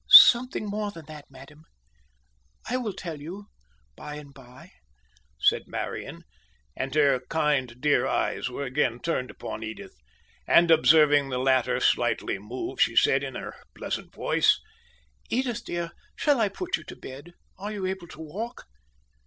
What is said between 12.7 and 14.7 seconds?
she said, in her pleasant voice: